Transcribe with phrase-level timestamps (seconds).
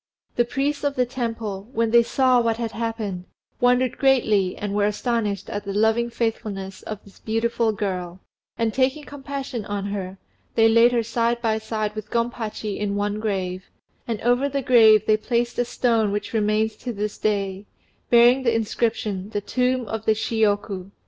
[0.35, 3.25] The priests of the temple, when they saw what had happened,
[3.59, 8.19] wondered greatly and were astonished at the loving faithfulness of this beautiful girl,
[8.57, 10.17] and taking compassion on her,
[10.55, 13.65] they laid her side by side with Gompachi in one grave,
[14.07, 17.67] and over the grave they placed a stone which remains to this day,
[18.09, 20.89] bearing the inscription "The Tomb of the Shiyoku."